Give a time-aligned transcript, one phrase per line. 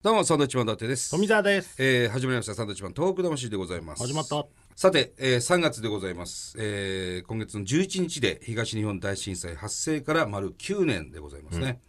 [0.00, 1.10] どうもサンドウィッチマン伊達です。
[1.10, 1.74] 富澤です。
[1.76, 2.54] えー、始まりました。
[2.54, 4.06] サンドウィッチマン東北魂でございます。
[4.06, 4.46] 始まった。
[4.76, 11.80] さて、えー、3月でございます、えー、今月の11日で東日本大震災発生から丸9年でございますね、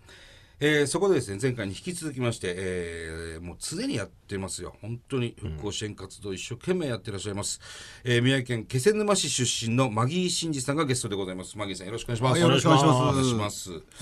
[0.60, 4.74] えーそこでですね前回に引き続きまして、えーもう常にやってますよ。
[4.82, 7.62] 本当に復興支援活動一生懸命やってらっしゃいます、
[8.04, 11.56] えー宮城県気仙沼市出身のマギー真司さんがゲストでございます。
[11.60, 12.98] マギーさんよろしくお願いします、はいよろしくお願いします。
[12.98, 13.52] お願いしま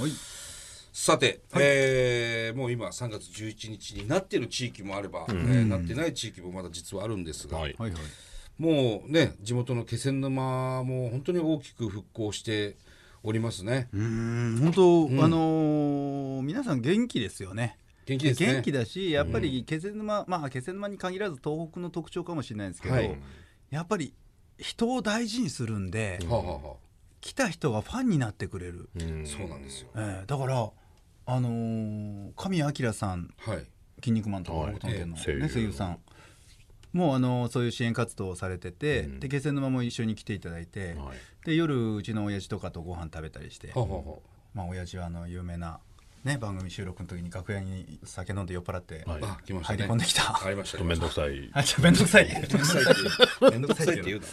[0.07, 0.46] す
[0.99, 7.75] さて、えーもう今3月11日になっている地域もあれば、えーなってない地域もまだ実はあるんですが、はい。
[7.77, 8.01] はいはい。
[8.57, 12.77] もうね地元の気仙沼も本当に大きく復興して
[13.23, 13.89] おりますね。
[13.93, 17.77] うん、本当、あのー皆さん元気ですよね。
[18.07, 18.53] 元気ですね。
[18.53, 23.15] 元気だし、やっぱり気仙沼、まあ気仙沼に限らず東北の特徴かもしれないですけど、はい
[23.69, 24.15] やっぱり
[24.57, 26.75] 人を大事にするんで、はあ、はあは
[27.21, 28.89] 来た人がファンになってくれる。
[28.95, 29.89] うんあ、そうなんですよ。
[29.95, 30.71] えーだから
[31.27, 33.65] あのー神谷明さん、はい。
[33.99, 34.73] 筋肉マンとかはい。
[34.73, 35.99] の、声優さん。
[36.93, 41.17] もうあのそういう支援活動をされてて、で気仙沼も一緒に来ていただいて、はい。
[41.45, 43.85] で夜うちの親父とかとご飯食べたりして、は。
[44.53, 45.79] まあ親父はあの有名な
[46.27, 49.77] ね番組収録の時に楽屋に酒飲んで酔っ払ってはいあ、あ来ましたね。
[49.79, 50.45] 入り込んできた。
[50.45, 50.77] ありました。
[50.77, 51.49] ちょっと面倒くさい。
[51.53, 52.35] あ、じゃ面倒くさいって。
[52.39, 53.51] めんどくさいって。
[53.51, 54.25] めんどくさいって言うな。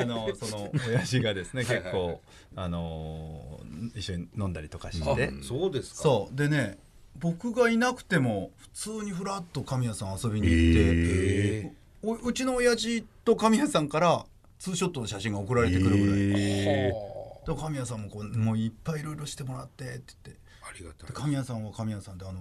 [0.00, 2.20] あのその親父がですね結構
[2.56, 6.02] あのー一緒に飲んだりとかしあて、そうですか。
[6.02, 6.78] そうでね
[7.18, 14.26] 僕がいなくても普通にふらっと神谷さん遊びに行って、えおうちの親父と神谷さんから
[14.58, 16.20] ツーショットの写真が送られてくるぐらい。
[16.20, 17.14] ええ
[17.46, 20.43] で神谷さんもこうもういっぱいいろいろしてもらってって言って。
[20.68, 21.12] ありがたいで。
[21.12, 22.40] 神谷さんは神谷さんであの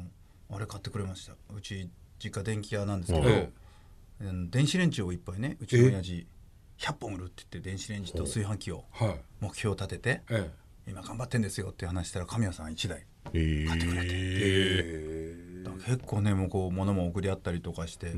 [0.52, 3.49] あれ買ってくれましたうち実家電気屋なんですけど、え
[4.21, 6.25] うん電子レンジをいっぱいねうちの親父
[6.77, 9.16] 100本売るって言って電子レンジと炊飯器をはい。
[9.41, 10.49] 目標を立ててえ
[10.88, 13.67] 今頑張ってんですよって話したら神谷さん1台ええ。
[13.69, 18.11] えだから結構ねもうこう物も送り合ったりとかして、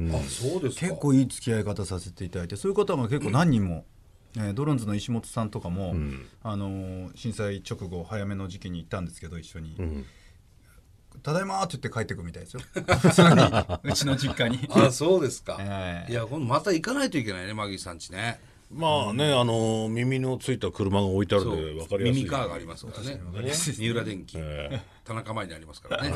[0.57, 0.87] うですか。
[0.87, 3.85] 結構いい付き合い方させていただいてそういう方が結構何人も、
[4.37, 9.69] えードロンズの石本さんとかも、んあのー震災直後早めの時期に行ったんですけど一緒に。
[9.75, 10.05] ん
[11.23, 12.59] ただいまーって言って帰ってくみたいですよ。
[12.75, 13.29] 普通に
[13.83, 14.67] うちの実家に。
[14.69, 15.57] あ、そうですか。
[15.59, 18.39] ええいや、今度また行かないといけないね、マギーさんちね。
[18.71, 22.23] まあね、あの耳のついた車が置いてあるんで分かりやすい。
[22.23, 23.21] ミニカーがありますからね。
[23.53, 26.13] 三浦電機、え田中前にありますからね。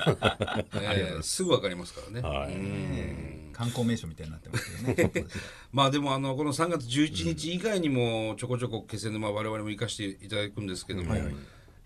[0.81, 1.21] ええ。
[1.21, 2.27] すぐわかりますからね。
[2.27, 2.53] はい。
[2.53, 3.49] うん。
[3.53, 5.25] 観光名所みたいになってますけどね。
[5.71, 11.23] まあでもあのこの3月11日以外にもちょこちょこ気仙沼我々も行かせていただくんですけども、や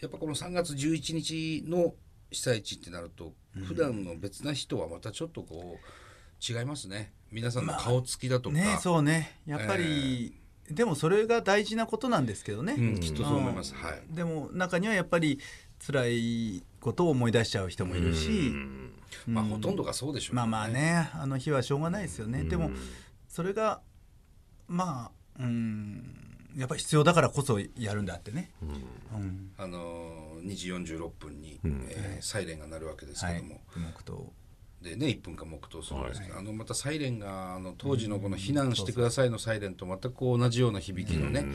[0.07, 1.93] っぱこの3月11日の
[2.31, 3.33] 被災地ってなると
[3.65, 7.13] 普段の別な人はまたちょっとこう違いますね。
[7.31, 9.39] 皆さんの顔つきだとか、ねそうね。
[9.45, 14.01] やっぱり、でもそれが大事なことなんですけどね、うん、きっとそう思います、はい。
[14.09, 15.39] でも中にはやっぱり
[15.85, 18.53] 辛いことを思い出しちゃう人もいるし、
[19.27, 22.71] まあほとんどがそうでしょうけどまあまあねあの日はしょうがないですよね、でも
[23.27, 23.81] それが
[24.67, 26.23] まあうん
[26.55, 29.51] やっぱり必要だからこそやるんだってね、うん。
[29.57, 34.33] あのー2時46分に、えーサイレンが鳴るわけですはいけども、黙祷
[34.83, 41.45] でね1分間黙祷するんですけど、あのまたサイレンがあの当時のこの「避難してください」のサイレンと全く同じような響きのね、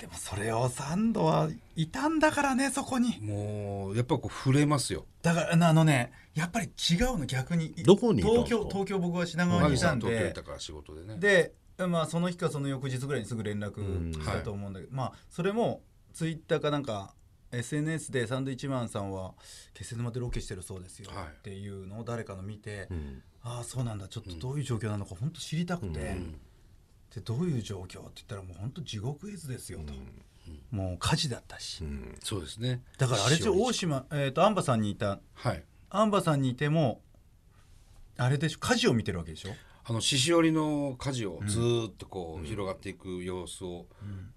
[0.00, 3.18] でもそれをサンドはいたんだからねそこに。
[3.20, 5.06] もうやっぱこう触れますよ。
[5.22, 7.74] だからあのねやっぱり違うの逆に。
[7.84, 10.06] どこに東京東京僕は品川にいたんで。
[10.06, 11.18] ん東京行ったから仕事でね。
[11.18, 11.52] で
[11.86, 15.82] まあその日かその翌日ぐらいにすぐ連絡したと思うんだけど、まあそれも
[16.12, 17.14] ツイッターかなんか
[17.52, 19.34] SNS でサンドイッチマンさんは
[19.74, 21.26] 気仙沼でロケしてるそうですよはい。
[21.26, 22.88] っていうのを誰かの見て、
[23.42, 24.08] ああそうなんだ。
[24.08, 26.16] ちょっとどういう状況なのか本当知りたくて、
[27.14, 29.92] でどういう状況って言ったらもう本当地獄絵図ですよと、
[30.70, 31.82] もう火事だったし、
[32.22, 32.82] そうですね。
[32.98, 35.18] だからあれでしょ大島、えー、とアンバさんにいた。
[35.34, 35.64] はい。
[35.90, 37.00] アンバさんにいても
[38.16, 39.50] あれでしょ火事を見てるわけでしょ？
[39.82, 43.86] あの獅子折の火事をずーっとこう広がっていく様子を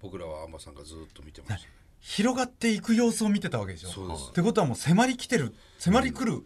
[0.02, 1.69] 僕らはアンバさんがずーっと見てました、
[2.03, 3.90] 広がっていく様子を見てたわけでしょ。
[3.90, 4.30] そうです。
[4.30, 6.44] ってことはもう迫りきてる迫り来る、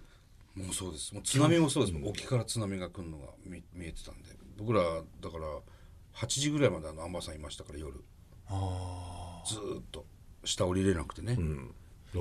[0.56, 1.13] もうそうです。
[1.13, 1.97] もう津波もそうです。
[1.97, 4.30] もん沖から津波が来るのが見見えてたんで。
[4.57, 5.45] 僕らだから
[6.15, 8.04] 8時ぐらいまであのアンバさんいましたから夜。
[9.45, 10.06] ずーっと。
[10.45, 11.38] 下降りれなくてね、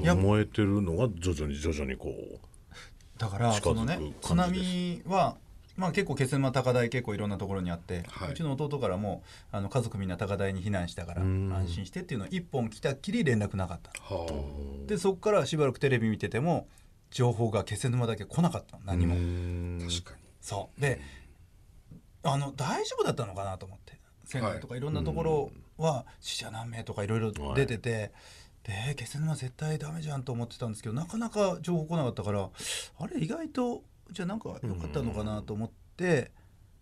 [0.02, 2.38] や燃えてるのが徐々に徐々にこう。
[3.18, 5.36] だからそのね津波は
[5.76, 8.30] まあ結構気仙沼高台結構いろんなところにあって、はい。
[8.32, 13.90] うちの弟からもあの家族みんな高台に避難したから安心してっていうのを一本来たっきり連絡なかった。
[14.02, 14.26] は
[14.86, 16.66] でそこからしばらくテレビ見てても
[17.10, 18.82] 情報が気仙沼だけ来なかったの。
[18.84, 19.14] 何も。
[19.14, 20.22] あ確かに。
[20.40, 20.80] そう。
[20.80, 21.00] で
[22.22, 23.96] あの大丈夫だったのかなと思って。
[24.24, 28.10] 仙台とかいろんなところは死者何名とかいろいろ出てて、
[28.64, 32.50] で気仙沼絶対ダメじゃんと思ってたんですけどなかなか情報来なかったから
[32.98, 36.32] あれ意外とじゃあなんか良かったのかなと思って、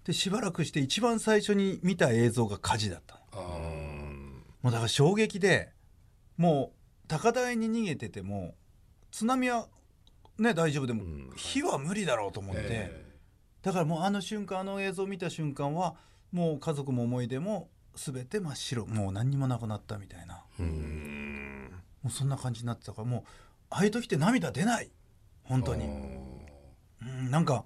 [0.04, 5.72] でしばらくして一番最初に見た映像が火事だったもうだから衝撃で
[6.36, 8.54] もう高台に逃げてても
[9.10, 9.68] 津波は
[10.38, 13.04] ね大丈夫でも、ん火は無理だろうと思って、え
[13.62, 15.94] だからもうあの瞬間あの映像を見た瞬間は
[16.32, 18.86] もう家族も思い出も全て真っ白。
[18.86, 20.42] もう何にもなくなったみたいな。
[20.58, 21.70] うん。
[22.02, 23.22] もうそんな感じになってたからもう
[23.70, 24.90] ああいう時って涙出ない。
[25.44, 25.84] 本当に
[27.02, 27.64] うんなんか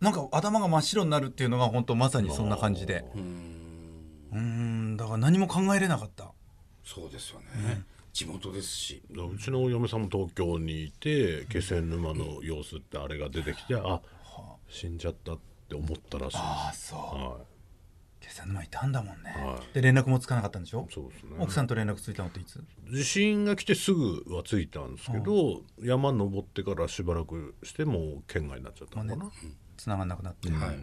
[0.00, 3.04] なんか頭が真っ白になるっていうのが本当まさにそんな感じで。
[3.14, 3.58] ーうん。
[4.32, 6.32] うんだから何も考えれなかった。
[6.84, 7.82] そうですよね、
[8.12, 9.02] 地元ですし。
[9.10, 14.00] うちの嫁さんも東京にいて気仙沼の様子ってあれが出てきてあ
[14.68, 15.38] 死んじゃったっ
[15.68, 16.98] て思ったらしいああそう。
[16.98, 17.38] は
[18.28, 20.86] 気仙沼いたんだもんね、はで連絡もつかなかったんでしょ？
[20.88, 21.36] いそうですね。
[21.38, 22.62] 奥さんと連絡ついたのっていつ？
[22.92, 29.30] 地震が来てすぐは着いたんですけど、山登ってからしばらくしてもう県外になっちゃったのかな、
[29.76, 30.76] 繋がんなくなって、はい。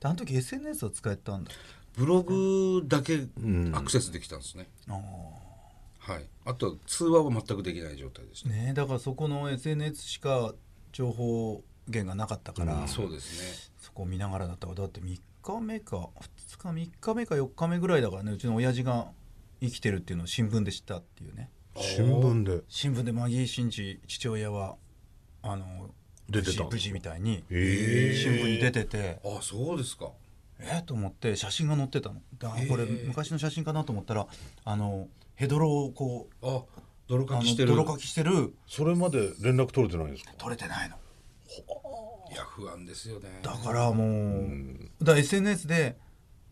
[0.00, 1.50] であの時 SNS を使えたんだ
[1.96, 3.72] ブログだけん。
[3.74, 6.24] アクセスできたんですね、あはい。
[6.44, 10.54] あとは通話は全くできない状態でした、あねだからそこの SNS しか
[10.92, 13.72] 情報源がなかったから、そうですね。
[13.80, 19.08] そこを見ながらだったからだって3日目か2日3日目か4日目ぐらいだからねうちの親父が
[19.60, 21.50] 生きてるっていうのを新聞で知ったっていうね。
[21.76, 22.62] 新聞で。
[22.68, 24.76] 新聞でマギー・シンジ父親は
[25.42, 25.90] あの
[26.28, 26.64] 出てた。
[26.64, 28.14] 無事無事みたいにえ。
[28.14, 29.20] 新聞に出てて。
[29.24, 30.10] あそうですか。
[30.60, 32.20] えっと思って写真が載ってたの。
[32.38, 34.26] だこれ昔の写真かなと思ったら
[34.64, 36.62] あのヘドロをこうあ
[37.06, 37.68] 泥かきしてる。
[37.68, 38.54] 泥かきしてる。
[38.66, 40.32] それまで連絡取れてないんですか？
[40.36, 40.96] 取れてないの。
[40.96, 40.98] い
[42.38, 43.40] や不安ですよね。
[43.42, 44.48] だからもう、
[45.00, 45.96] だから SNS で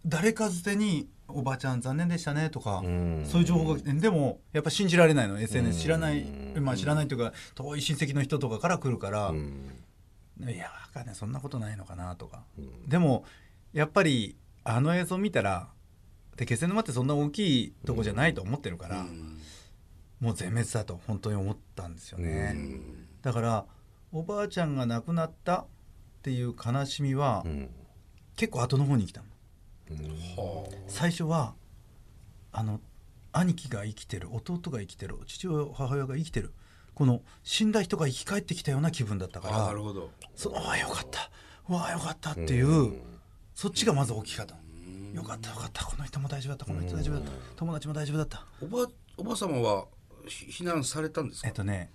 [0.05, 3.25] 誰かづてに「おばあちゃん残念でしたね」とか、ん。
[3.27, 9.73] そういう情報が来てでもやっぱ信じられないの SNS 知らない、うんまあ知らないというか遠い親戚の人とかから来るから、うん。
[10.41, 11.15] いやわかんない。
[11.15, 12.45] そんなことないのかなとか、
[12.87, 13.25] でも
[13.73, 15.69] やっぱりあの映像見たら
[16.37, 19.41] で気仙沼ってそんな大きいとこじゃないと思ってるから、うん。
[20.21, 22.57] もう全滅だと本当に思ったんですよね、
[23.21, 23.67] だから
[24.13, 25.67] おばあちゃんが亡くなった
[26.27, 27.71] っていう悲しみは、うん。
[28.35, 29.27] 結構後の方に来たの。
[30.37, 31.55] は最初は
[32.51, 32.81] あの
[33.31, 36.53] 兄貴が生きてる弟が生きてる父親母親が生きてる
[36.95, 40.11] この死んだ人が生き返ってきたような気分だったかああならるほど。
[40.35, 41.31] そのああよかった。
[41.69, 42.95] うわあよかったっていう、
[43.55, 44.61] そっちがまず大きかったの。
[45.15, 45.85] よかったよかった。
[45.85, 47.31] この人も大丈夫だったこの人大丈夫だった。
[47.55, 48.45] 友達も大丈夫だった。
[48.61, 49.87] おばおば様は
[50.27, 51.47] ひ避難されたんですか？
[51.49, 51.93] えっとね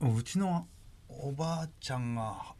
[0.00, 0.66] うちの
[1.08, 2.54] おばあちゃんが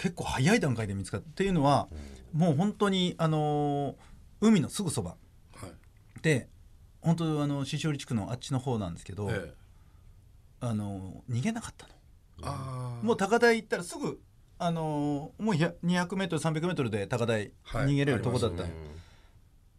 [0.00, 1.88] 結構早い段階で見つかったっていうのは、
[2.32, 3.94] もう本当にあのー
[4.42, 5.16] 海のすぐそば。
[5.54, 6.22] はい。
[6.22, 6.48] で
[7.02, 9.54] 本当あの獅子折地区のあっちの方なんですけど、ええ。
[10.60, 11.86] あの逃げなかった
[12.42, 14.18] の、もう高台行ったらすぐ
[14.58, 17.88] あのもう 200m300m で高台はい。
[17.88, 18.72] 逃げれるとこだったの、あり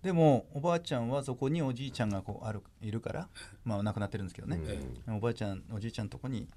[0.03, 3.27] でもおばあちゃんはそこにおじいちゃんがこうあるいるから
[3.63, 4.79] まあ亡くなってるんですけどね、え
[5.11, 6.47] おばあちゃんおじいちゃんのとこに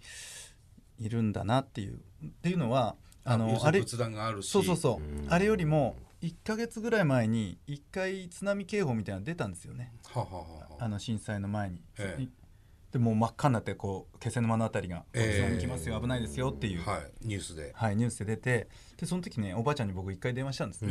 [0.98, 1.94] いるんだなっていう。
[2.26, 4.50] っていうのはあのあれ仏壇があるし。
[4.50, 5.26] そうそうそう。
[5.28, 9.92] あれよりも1ヶ月ぐらい前に1回津波警報みたいなの出たんですよね。
[10.10, 10.46] はははは
[10.78, 10.88] あ。
[10.88, 12.28] の震災の前に、ええ。
[12.92, 15.42] でもう真っ赤になってこう気仙沼のあたりが「ええ。
[15.42, 16.96] 津波来ますよ危ないですよ」っていう、はい。
[16.96, 17.74] はいニュースで。
[17.96, 20.88] ニュースで出てでその時ねおばあちゃんに僕一回電話したんです、え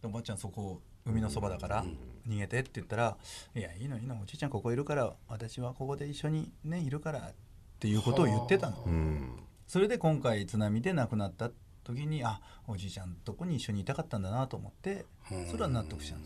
[0.00, 1.84] でおばあちゃんそこ海のそばだから
[2.26, 3.18] 逃げてって言ったら
[3.54, 7.34] 「いやいいのいいのおじいちゃんここいるから私はここで一緒にねいるから」っ
[7.78, 8.82] ていうことを言ってたの。
[8.86, 9.44] うん。
[9.66, 11.50] それで今回津波で亡くなった
[11.84, 15.06] 時にあおじいちゃんとこに一緒にいたかったんだなと思って
[15.50, 16.22] それは納得したん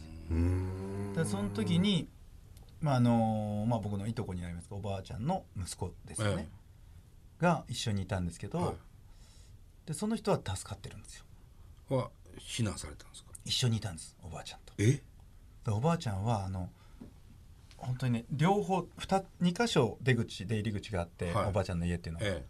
[1.14, 1.38] ですよ。
[1.38, 2.08] その時に、
[2.80, 6.48] まああのまあ、僕のいとこになりますがおばあちゃんの息子ですよね、
[7.40, 8.74] が一緒にいたんですけど、はい
[9.86, 11.24] でその人は助かってるんですよ。
[11.96, 13.30] は避難されたんですか？
[13.46, 14.74] 一緒にいたんですおばあちゃんと。
[14.76, 15.02] え？
[15.64, 16.68] でおばあちゃんはあの
[17.78, 21.46] 本当にね両方 2, 2箇所出口出入り口があって、はい。
[21.46, 22.44] おばあちゃんの家っていうのは、え。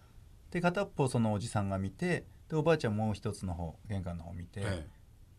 [0.50, 4.87] で片っぽそのおじさんが見てでおばあちゃんもう一つの方玄関の方見て、ええ。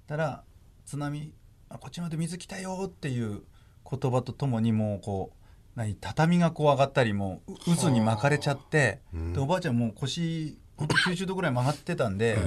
[0.08, 0.44] たら
[0.86, 1.34] 津波
[1.70, 3.42] あこっちまで水来たよっていう
[3.90, 5.38] 言葉とともにもうこう
[5.76, 12.38] 何畳がこう上がったりもうう渦に巻かれちゃってうんでおばあちゃんもう腰ほんと90度ぐらい曲がってたんで、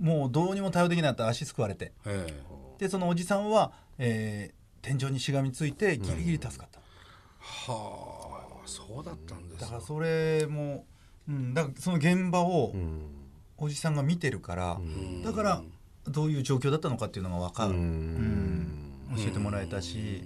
[0.00, 1.92] もうどうにも対応できなかった足すくわれて。
[2.06, 2.34] ええ。
[2.78, 6.80] でそのおじさんは、えー天井にしがみついてギリギリ助かった、
[7.40, 9.62] はあそうだったんですか。
[9.62, 10.86] だからそれも、
[11.28, 13.17] うん、だからその現場をうん
[13.58, 14.78] おじさんが見てるから、
[15.24, 15.62] だから
[16.06, 17.82] どういう状況だったのかっていうのが分かる、ううん。
[17.82, 20.22] ん教えてもらえたし、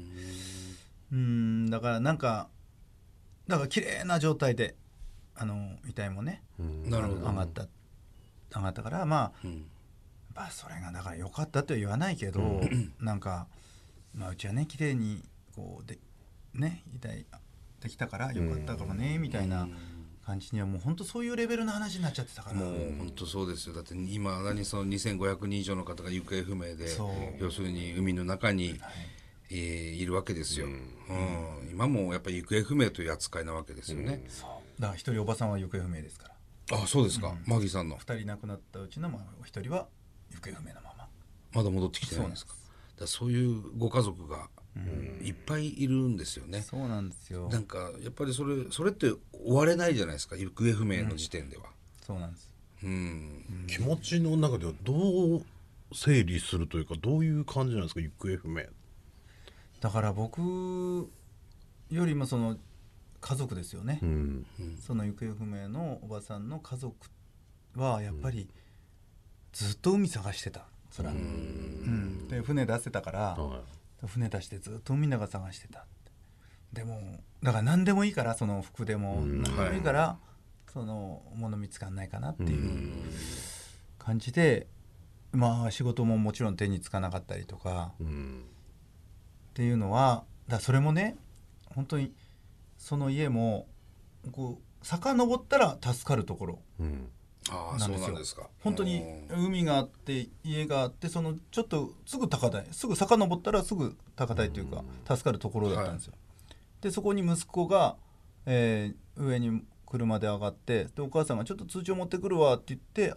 [1.13, 1.71] うん。
[1.71, 2.49] だからなんか
[3.49, 4.75] だから綺麗な状態で
[5.35, 7.67] あの遺体もね上がった
[8.55, 9.65] なかったからまあ、うん。
[10.35, 12.61] まあそれがだから良かったとは言わないけど、
[13.01, 13.47] なんか、
[14.15, 15.23] まあ、うちはね綺麗に
[15.55, 15.99] こうで
[16.55, 17.27] ね遺体
[17.81, 19.69] できたから良かったかもね、みたいな
[20.25, 22.57] 感じにはもう本当そういうレベルの話になっちゃってたから。
[22.57, 23.75] もう本当そうですよ。
[23.75, 26.89] だって今何その2500人以上の方が行方不明で
[27.39, 28.81] 要するに海の中に、
[29.51, 31.69] えーいるわけですよ、うん。
[31.71, 34.81] 今もやっぱり行方不明という扱いなわけですよね、そう。
[34.81, 36.29] だから一人おばさんは行方不明ですか
[36.71, 36.79] ら。
[36.79, 37.97] あそうですか、マギさんの。
[37.97, 39.11] 二人亡くなったうちの
[39.45, 39.89] 一人は
[40.31, 41.09] 行方不明のまま。
[41.53, 42.55] まだ戻ってきてないんですか？
[42.99, 44.49] だそういうご家族が
[45.23, 47.49] いっぱいいるんですよね、そうなんですよ。
[47.49, 50.37] なんかやっぱりそれそれって終われないじゃないですか。
[50.37, 51.65] 行方不明の時点では。
[52.01, 52.51] そうなんです。
[52.83, 55.45] うん、気持ちの中ではどう
[55.95, 58.65] 整理するというかどういう感じなんですか行方不明。
[59.81, 60.41] だから僕
[61.91, 62.57] よりもその
[63.21, 64.47] 家族ですよね、うん。
[64.85, 66.95] その行方不明のおばさんの家族
[67.77, 68.49] はやっぱり
[69.53, 70.65] ずっと海探してた。
[70.91, 72.27] そら、うん。
[72.29, 73.63] で船出せたから、は
[74.07, 75.87] 船出してずっと海の中探してた
[76.73, 80.17] でもだから何でもいいからその服でも何でもいいから、
[80.73, 82.93] その物見つかんないかなっていう
[83.99, 84.67] 感じで
[85.33, 88.07] まあ仕事ももちろん手につかなかったりとかっ
[89.55, 91.17] ていうのはだそれもね
[91.75, 92.13] 本当に
[92.79, 93.67] その家も
[94.31, 96.59] こう遡ったら助かるところ
[97.51, 98.19] なんですよ。
[98.19, 98.49] ですか。
[98.63, 99.47] 本当にうん。
[99.47, 106.15] 海があって家があってそのちょっとすぐ高台すぐ遡ったらすぐ高台というか助かるところだったんですよ。
[106.81, 107.97] でそこに息子が、
[108.47, 113.15] えー上に車で上がってでお母さんが「ちょっと通帳持ってくるわ」って言って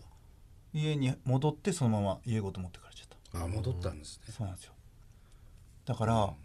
[0.73, 3.45] 家に戻ってそのまま家ごと持ってかれちゃった。
[3.45, 4.33] あ戻ったんですね。
[4.37, 4.73] そうなんですよ。
[5.85, 6.35] だから、も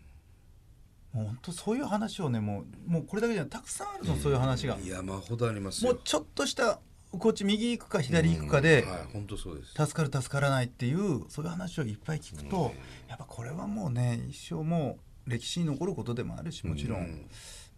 [1.14, 4.78] う本当そういう話をねもうもうこれだけじゃたくさんあるの、そういう話が。
[4.84, 5.94] 山ほどありますよ。
[5.94, 6.78] もうちょっとした
[7.12, 9.72] こっち右行くか左行くかで、はい本当そうです。
[9.74, 12.72] 助かる助からないっていうそういう話をいっぱい聞くと、
[13.08, 17.28] やっぱこれはもうね一生もう歴史に残ることでもあるしもちろん、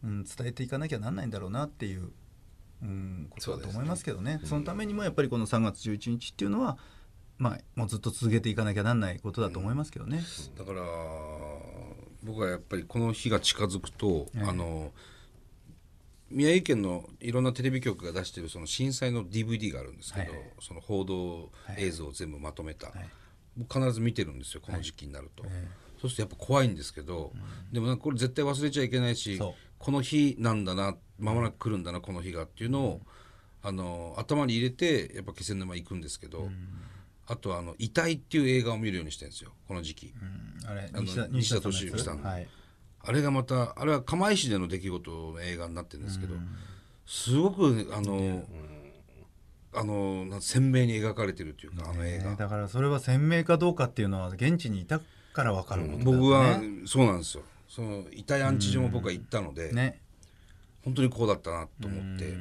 [0.04, 0.24] うん。
[0.24, 2.10] 伝えていかなきゃなんないんだろうなっていう、
[2.82, 4.40] うん、ことだと思いますけどね。
[4.44, 6.78] そのためにもやっぱりこの3月11日っていうのは、
[7.38, 10.22] まあ、もうずっと続けていかなきゃなんないことだと思いますけどね。
[10.58, 10.82] だから
[12.22, 14.42] 僕はやっぱりこの日が近づくと、ええ。
[14.42, 14.92] あの
[16.32, 20.40] 宮城県のいろんなテレビ局が出してるその震災の DVD があるんですけど、はい。
[20.60, 22.92] その報道映像を全部まとめた、い。
[23.56, 25.68] 僕必ず見てるんですよこの時期になると、え
[26.00, 27.32] そうするとやっぱ怖いんですけど、
[27.70, 29.38] でもなんかこれ絶対忘れちゃいけないし
[29.78, 33.00] この日なんだな間もなく来るんだなこの日がっていうのを、
[33.62, 36.48] あの頭に入れてやっぱ気仙沼行くんですけど、
[37.26, 40.14] あとはあの「遺体」っていう映画を見るようにしてるんですよこの時期。
[40.62, 40.68] うん。
[40.68, 40.90] あれ
[41.30, 42.28] 西田敏行さんの。
[42.28, 42.48] はい、
[43.04, 46.34] あれがまたあれは釜石での出来事の映画になってるんですけど、
[47.06, 48.44] すごくあの、
[49.74, 52.36] あの鮮明に描かれてるというか、あの映画、ね。
[52.36, 55.00] だからそれは鮮明かどうかっていうのは現地にいた
[55.32, 57.42] から分かることね、僕はそうなんですよ。
[57.68, 59.98] その遺体安置所も僕は行ったので、ね。
[60.84, 62.34] 本当にこうだったなと思って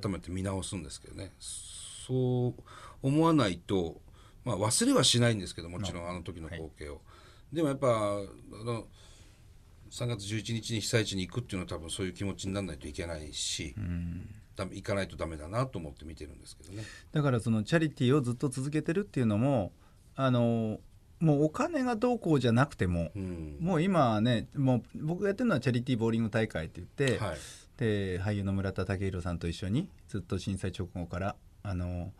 [0.00, 1.32] 改めて見直すんですけどね。
[1.40, 2.62] そう
[3.02, 4.00] 思わないと、
[4.44, 6.12] まあ、忘れはしないんですけどもちろんあ。
[6.12, 7.00] の時の光景を、
[7.52, 7.90] でもやっぱあ
[8.64, 8.86] の
[9.90, 13.74] 3月11日に被災地に行くっていうのは多分そういう気持ちにならないといけないし、
[14.56, 16.84] だ行かないとダメだなと思って見てるんですけどね。
[17.12, 19.72] だからそのチャリティーをずっと続けてるっていうのも
[20.14, 20.80] あの
[21.18, 27.38] もうお金がどうこうじゃなくても、うんもう今はねもう僕がやってるのはチャリティーボーリング大会って言って、はい
[27.80, 32.12] で俳優の村田武弘さんと一緒にずっと震災直後からあの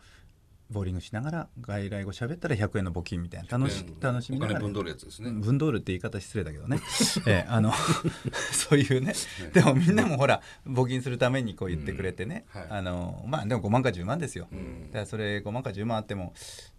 [0.70, 5.30] ボーリングしながら外来語喋ったら100円の募金みたいな楽し楽しみながらお金分取るやつですね。
[5.30, 6.80] 分道るって言い方失礼だけどね、
[7.26, 7.72] ええあの
[8.52, 9.14] そういうね。
[9.52, 12.66] でもみんなもほら募金するためにこう言ってくれてね、はい。
[12.70, 14.86] あのまあでも5万か10万ですよ、ん。
[14.88, 16.32] だからそれ5万か10万あっても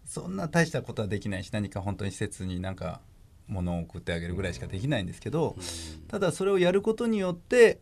[0.06, 3.02] そんな大したことはできないし何か本当に施設になんか
[3.48, 5.58] 物を送ってあげるぐらいしかできないんですけど、
[6.08, 7.82] ただそれをやることによって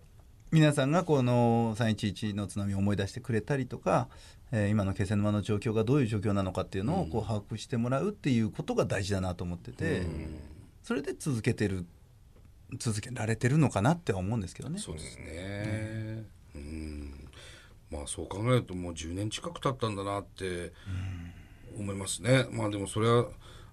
[0.52, 4.08] 皆さんがこの311の津波を思い出してくれたりとか、
[4.52, 10.08] えー今の気仙沼の状況がどういう状況なのかっていうのをこう把握してもらうっていうことが大事だなと思ってて、
[10.82, 11.86] それで続けてる
[12.80, 14.80] 続けられてるのかなっては思うんですけどね。
[14.80, 16.24] そうですね。
[16.56, 17.30] うん。
[17.92, 20.72] まあそう考えるともう10年近く経ったんだなって
[21.78, 22.48] 思いますね。
[22.52, 23.26] まあでもそれは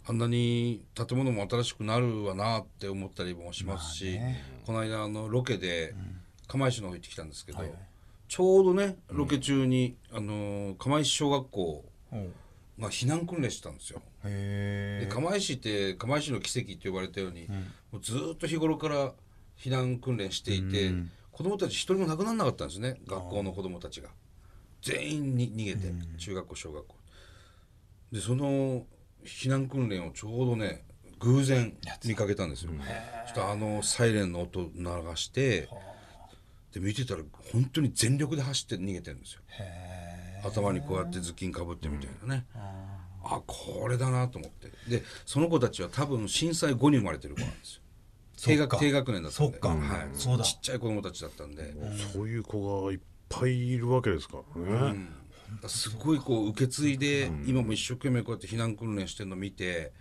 [0.07, 4.19] あんなに建物も新しくなるわなって思ったりもしますし、
[4.67, 5.95] この間あのロケで
[6.47, 7.59] 釜石の方行ってきたんですけど、
[8.29, 11.85] ちょうどねロケ中に、あの釜石小学校
[12.79, 14.03] が避難訓練してたんですよ。
[14.25, 17.49] へで釜石って釜石の奇跡って呼ばれたように、
[17.93, 19.13] もうずーっと日頃から
[19.59, 20.93] 避難訓練していて、
[21.33, 24.09] 子供たち一人も亡くならなかったんですね学校の子供たちが。
[24.83, 26.97] 全員に逃げて、中学校小学校。
[28.13, 28.85] でその
[29.25, 30.85] 避難訓練をちょうどね
[31.19, 32.71] 偶然見かけたんですよ、
[33.27, 34.85] ちょっとあのサイレンの音流
[35.17, 35.69] して
[36.77, 39.41] で見てたら本当に全力で走って逃げてるんですよ。
[40.45, 42.45] 頭にこうやって頭巾かぶってみたいなね、
[43.25, 44.69] あこれだなと思って。
[44.87, 47.81] でその子たちは多分震災後に生まれてる子なんですよ。
[48.37, 49.53] 低学低学年だったんで。
[49.53, 49.69] そっか。
[49.71, 50.45] はい、そうだ。
[50.45, 51.75] ちっちゃい子供たちだったんで、
[52.13, 52.99] そういう子がいっ
[53.31, 55.07] ぱいいるわけですからね、
[55.67, 59.93] すごいこう受け継いで、今も一生懸命こうやって避難訓練してるのを見て、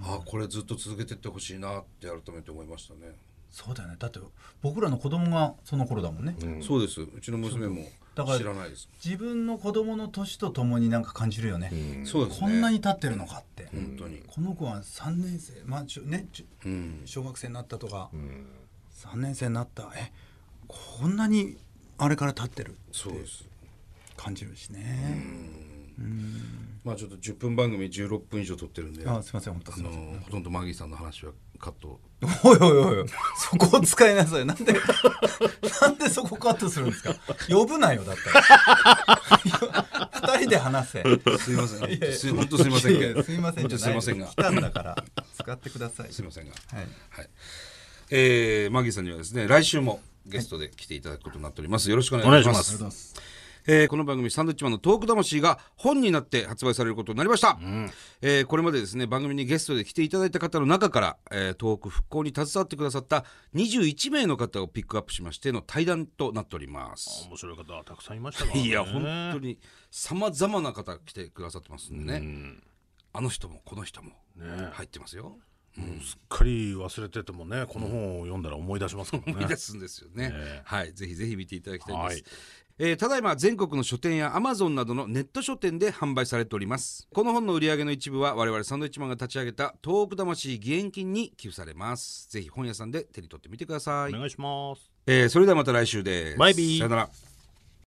[0.00, 3.14] ああこれずっと続けてってほしいなって改めて思いましたね、
[3.52, 3.96] そうだよね。
[3.98, 4.18] だって
[4.62, 7.02] 僕らの子供がその頃だもんね、そうです。
[7.02, 8.88] うちの娘もだから知らないです。
[9.04, 12.46] 自分の子供の年とともになんか感じるよね、そうですね。
[12.46, 14.22] こんなに経ってるのかって、本当に。
[14.26, 15.62] この子は3年生。
[15.64, 17.02] まあちょねちょうん。
[17.04, 18.10] 小学生になったとか、
[18.96, 19.90] 3年生になった。
[19.96, 20.12] え
[20.68, 21.58] こんなに
[21.98, 23.44] あれから経ってるそうです。
[24.16, 25.20] 感じるしね、
[26.84, 29.06] まあちょっと10分番組16分以上撮ってるんで。
[29.08, 30.12] ああすいません本当すいません。
[30.12, 32.00] のほとんどマギーさんの話はカット。
[32.44, 34.44] おいおいおいそこを使いなさい。
[34.44, 34.74] なんで
[35.80, 37.14] なんでそこカットするんですか？
[37.48, 39.20] 呼ぶなよだったら。
[40.36, 41.02] 二人で話せ。
[41.38, 42.12] すいません。
[42.12, 43.78] すい本当すいませんすいませんじゃない。
[43.78, 44.26] ですすいませんが。
[44.26, 45.04] 来たんだから。
[45.34, 46.12] 使ってください。
[46.12, 46.52] すいませんが。
[46.72, 46.86] はい。
[47.10, 47.30] はい。
[48.10, 51.88] えー、マギーさんにはですね来週もゲストで来ていただくことになっております。
[51.90, 52.76] よろしくお願いします。
[52.76, 52.92] お願い
[53.66, 57.58] えーこの番組「サンドウィッチマンのトーク魂」が本になって発売されることになりました、
[58.20, 67.26] えーこれまでですね番組にゲストで来ていただいた方の中から、えー東北復興に携わってくださった21名の方をピックアップしましての対談となっております。
[67.28, 68.62] 面白い方たくさんいましたからね。
[68.66, 69.02] いや本
[69.32, 69.58] 当に
[69.90, 72.56] さまざまな方来てくださってますんでね、
[73.12, 74.12] あの人もこの人も
[74.72, 75.38] 入ってますよ、
[76.02, 79.32] すっかり忘れててもねこの本を読んだら思い出しますからね。
[79.38, 80.30] 思い出すんですよね。
[80.30, 80.62] ね。
[80.64, 82.22] はい、ぜひぜひ見ていただきたいです。
[82.22, 82.32] はい
[82.78, 87.06] えーただいま全国の書店やアマゾンなどのネット書店で販売されております。
[87.12, 92.28] この本の売り上げの一部は我々サンドウィッチマンが立ち上げた東北魂義援金に寄付されます。
[92.30, 94.90] ぜひ本屋さんで手に取ってみてください、お願いします。
[95.06, 96.38] えーそれではまた来週です。
[96.38, 96.78] バイビー。
[96.78, 97.10] さよなら